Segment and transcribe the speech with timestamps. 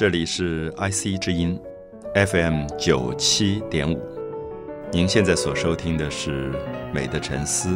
[0.00, 1.60] 这里是 IC 之音
[2.14, 4.00] FM 九七点五。
[4.90, 6.50] 您现在所收听的是
[6.94, 7.68] 《美的沉思》，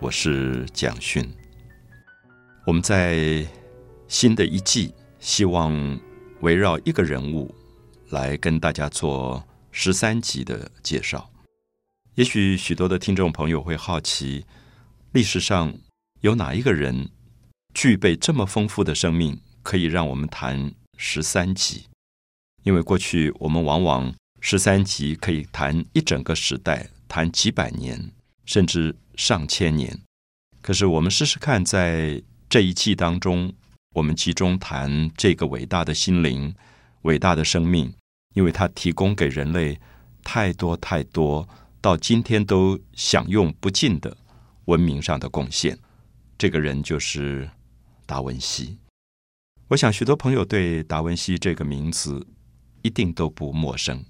[0.00, 1.30] 我是蒋勋。
[2.66, 3.46] 我们在
[4.08, 6.00] 新的一季，希望
[6.40, 7.54] 围绕一个人物
[8.08, 11.30] 来跟大家做十三集的介绍。
[12.14, 14.46] 也许许多的听众朋友会好奇，
[15.12, 15.74] 历史上
[16.22, 17.10] 有哪一个人
[17.74, 21.86] 具备这么丰富的生命，可以让我们谈十三集？
[22.62, 28.10] 因为过去我们往往十三集可以谈一整个时代，谈几百年，
[28.44, 29.98] 甚至上千年。
[30.60, 33.52] 可是我们试试看，在这一季当中，
[33.94, 36.54] 我们集中谈这个伟大的心灵、
[37.02, 37.92] 伟大的生命，
[38.34, 39.78] 因为它提供给人类
[40.24, 41.48] 太多太多。
[41.80, 44.16] 到今天都享用不尽的
[44.64, 45.78] 文明上的贡献，
[46.36, 47.48] 这个人就是
[48.06, 48.76] 达文西。
[49.70, 52.24] 我想许多朋友对达文西这个名字
[52.82, 54.04] 一定都不陌生。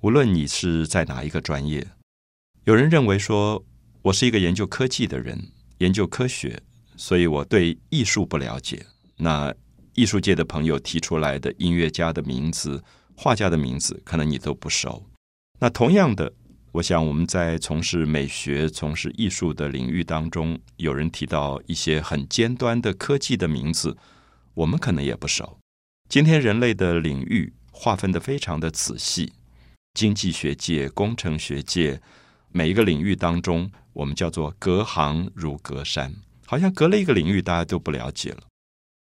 [0.00, 1.86] 无论你是在哪一个专业，
[2.64, 3.64] 有人认为说
[4.02, 6.60] 我是一个研究科技的人，研究科学，
[6.96, 8.84] 所以我对艺术不了解。
[9.18, 9.54] 那
[9.94, 12.82] 艺术界的朋友提出来的音乐家的名字、
[13.14, 15.04] 画家的名字，可能你都不熟。
[15.60, 16.32] 那同样的。
[16.72, 23.96] 我想，我们在从事美学、从事艺术的领域当中，有人提到一些很尖端的科技的名字，
[24.56, 25.58] 我们可能也不熟。
[26.08, 29.32] 今天人类的领域划分的非常的仔细，
[29.94, 32.00] 经济学界、工程学界，
[32.50, 36.14] 每一个领域当中，我们叫做隔行如隔山，
[36.46, 38.42] 好像隔了一个领域，大家都不了解了。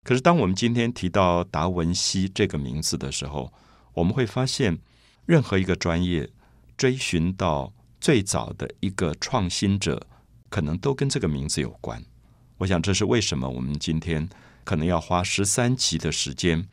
[0.04, 3.54] 可是，当我们今天提到达文西这个名字的时候，
[3.94, 4.80] 我们会发现，
[5.26, 6.30] 任何一个专业。
[6.76, 10.08] 追寻到最早的一个创新者，
[10.50, 12.04] 可能都跟这个名字有关。
[12.58, 14.28] 我想，这是为什么我们今天
[14.64, 16.68] 可能要花十三集的时间，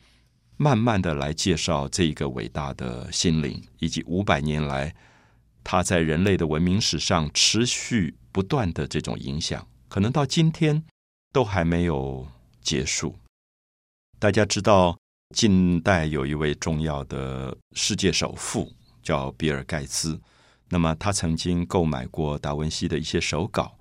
[0.57, 4.95] 慢慢的来介绍这一个伟大的心灵，以及五百年来
[5.63, 10.83] 他在人类的文明史上持续不断的这种影响，可能到今天
[11.31, 12.27] 都还没有
[12.61, 13.15] 结束。
[14.19, 14.97] 大家知道，
[15.35, 18.71] 近代有一位重要的世界首富。
[19.03, 20.21] 叫比尔盖茨，
[20.69, 23.75] 那么他曾经购买过达文西的一些手稿。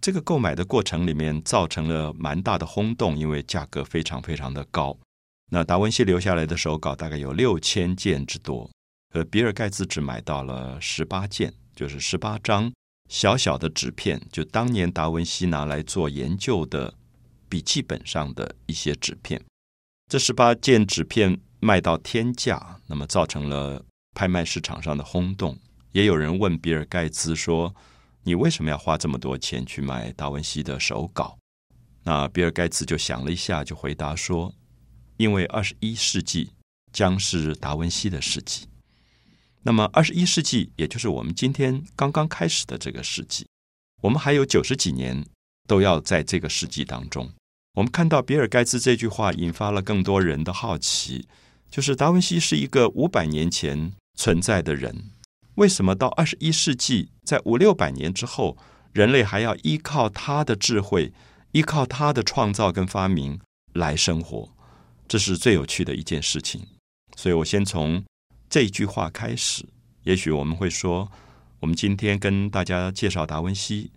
[0.00, 4.98] 这个购买的过程里面造成了蛮大的轰动，因为价格非常非常的高。
[5.50, 8.70] 那达文西留下来的手稿大概有六千件之多，
[9.14, 12.72] 而比尔盖茨只买到了十八件，就是十八张
[13.08, 16.94] 小小的纸片，就当年达文西拿来做研究的
[17.48, 19.42] 笔记本上的一些纸片。
[20.08, 23.84] 这十八件纸片卖到天价，那么造成了。
[24.12, 25.56] 拍卖市场上的轰动，
[25.92, 27.72] 也有人问比尔盖茨说
[28.30, 31.36] ：“你为什么要花这么多钱去买达文西的手稿？”
[32.04, 34.54] 那比尔盖茨就想了一下，就回答说
[35.18, 36.52] ：“因为二十一世纪
[36.92, 38.68] 将是达文西的世纪。
[39.64, 43.48] 那么二十一世纪，也就是我们今天刚刚开始的这个世纪，
[44.00, 45.26] 我们还有九十几年
[45.66, 47.28] 都要在这个世纪当中。
[47.74, 51.26] 我们看到比尔盖茨这句话，引发了更多人的好奇，
[51.68, 53.92] 就是达文西是一个五百年前。
[54.16, 55.12] 存在的人，
[55.56, 58.56] 为什么到二十一世纪，在五六百年之后，
[58.92, 61.12] 人类还要依靠他的智慧，
[61.52, 63.38] 依靠他的创造跟发明
[63.72, 64.48] 来生活？
[65.06, 66.66] 这是最有趣的一件事情。
[67.16, 68.02] 所以我先从
[68.48, 69.66] 这一句话开始。
[70.04, 71.10] 也许我们会说，
[71.58, 73.90] 我们今天跟大家介绍达文西，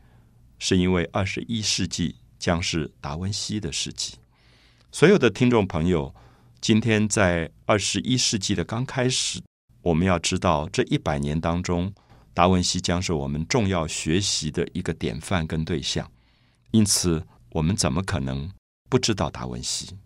[0.59, 4.15] 是因为二十一世纪将是达文西的世纪。
[4.91, 6.13] 所有的听众朋友，
[6.59, 9.41] 今天在二十一世纪的刚开始。
[9.83, 11.93] 我们要知道，这一百年当中，
[12.33, 16.09] 达文西将是我们重要学习的一个典范跟对象。
[16.71, 18.49] 因此，我们怎么可能
[18.89, 19.97] 不知道达文西？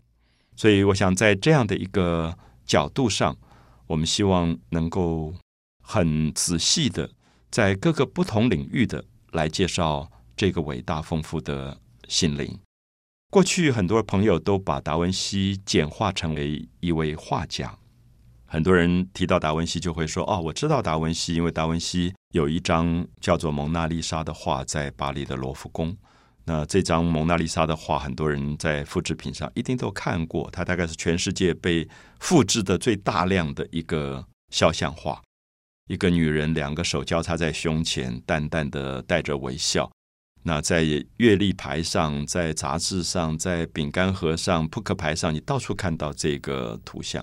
[0.55, 2.35] 所以，我想在这样的一个
[2.65, 3.37] 角度上，
[3.85, 5.31] 我们希望能够
[5.83, 7.07] 很仔细的，
[7.51, 12.59] 在各个不同领域的来介绍这个伟大丰富的心灵。
[13.29, 17.77] 过去，很多朋友都把达文西简化成为一位画家。
[18.49, 25.95] 很多人提到达文西，就会说：“哦，我知道达文西，因为达文西有一张叫做《蒙娜丽莎》的画在巴黎的罗浮宫。
[26.45, 30.49] 那这张蒙娜丽莎的画，很多人在复制品上一定都看过。
[30.49, 31.85] 它大概是全世界被
[32.21, 35.21] 复制的最大量的一个肖像画。
[35.89, 39.91] 一个女人，两个手交叉在胸前，淡淡的带着微笑。
[40.43, 40.83] 那在
[41.17, 47.21] 月历牌上，在杂志上，在饼干盒上、扑克牌上，你到处看到这个图像。”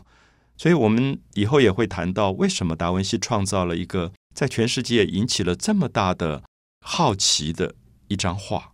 [0.57, 6.45] 所以，我们以后也会谈到为什么达文西创造了一个在全世界引起了这么大的
[6.81, 7.75] 好奇的
[8.09, 8.74] 一张画。